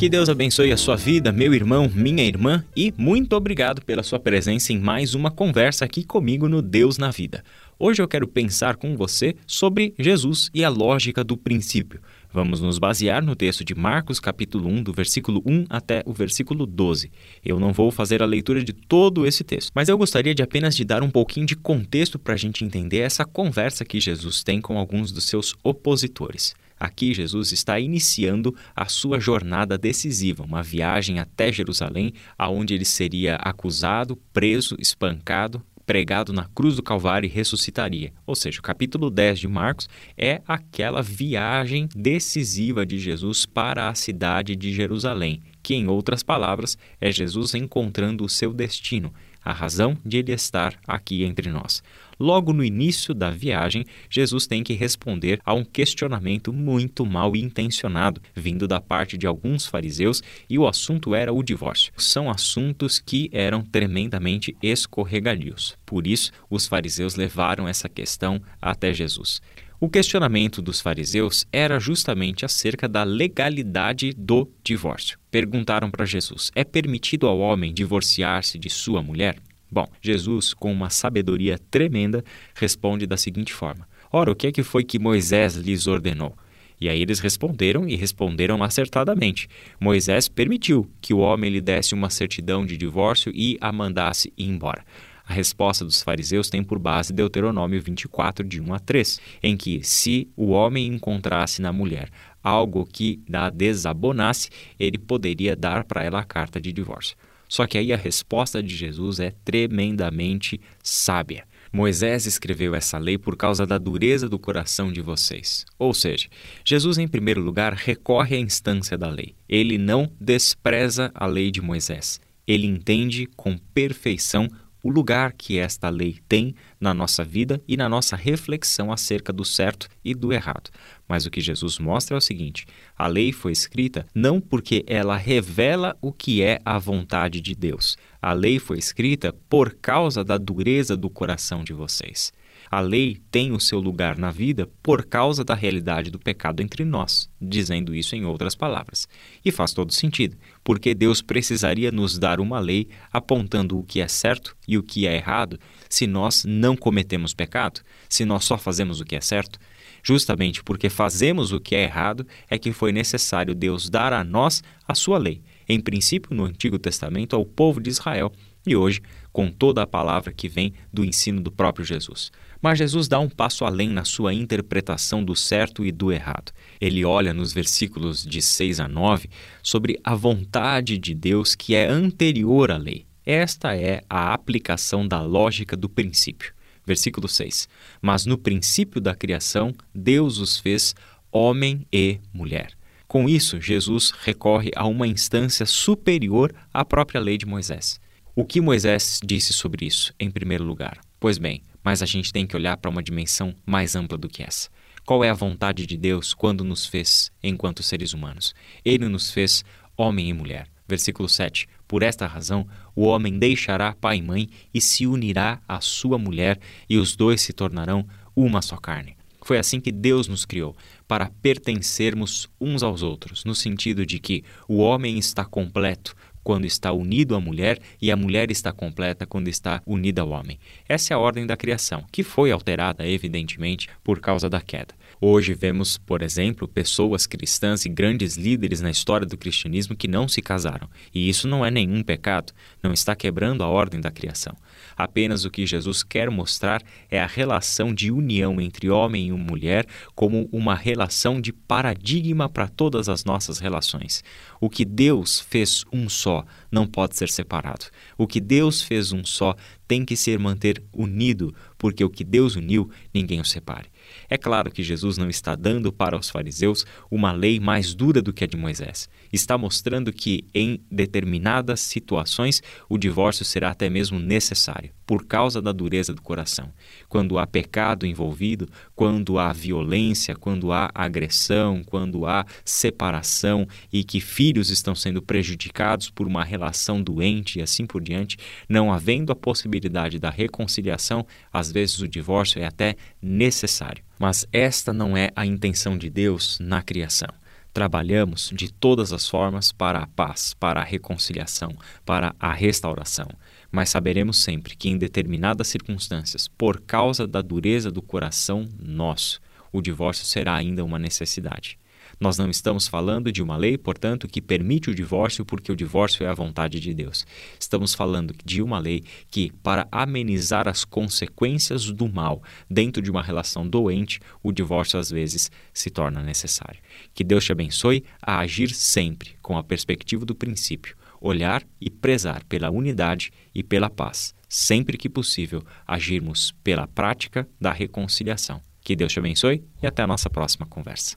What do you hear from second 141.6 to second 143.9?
de vocês. A lei tem o seu